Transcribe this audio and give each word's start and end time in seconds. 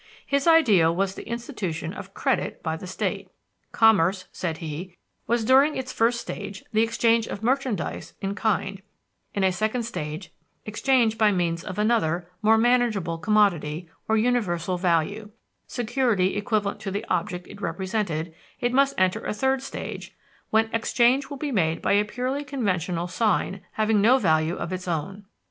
His 0.25 0.47
ideal 0.47 0.95
was 0.95 1.13
the 1.13 1.29
institution 1.29 1.93
of 1.93 2.15
credit 2.15 2.63
by 2.63 2.75
the 2.75 2.87
state. 2.87 3.29
Commerce, 3.71 4.25
said 4.31 4.57
he, 4.57 4.97
was 5.27 5.45
during 5.45 5.77
its 5.77 5.93
first 5.93 6.19
stage 6.19 6.63
the 6.73 6.81
exchange 6.81 7.27
of 7.27 7.43
merchandise 7.43 8.15
in 8.19 8.33
kind; 8.33 8.81
in 9.35 9.43
a 9.43 9.51
second 9.51 9.83
stage, 9.83 10.31
exchange 10.65 11.19
by 11.19 11.31
means 11.31 11.63
of 11.63 11.77
another, 11.77 12.27
more 12.41 12.57
manageable, 12.57 13.19
commodity 13.19 13.87
or 14.07 14.17
universal 14.17 14.75
value, 14.75 15.29
security 15.67 16.35
equivalent 16.35 16.79
to 16.79 16.89
the 16.89 17.05
object 17.05 17.45
it 17.45 17.61
represented; 17.61 18.33
it 18.59 18.73
must 18.73 18.95
enter 18.97 19.23
a 19.23 19.35
third 19.35 19.61
stage 19.61 20.15
when 20.49 20.67
exchange 20.73 21.29
will 21.29 21.37
be 21.37 21.51
made 21.51 21.79
by 21.79 21.91
a 21.93 22.03
purely 22.03 22.43
conventional 22.43 23.05
sign 23.05 23.61
having 23.73 24.01
no 24.01 24.17
value 24.17 24.55
of 24.55 24.73
its 24.73 24.87
own. 24.87 25.25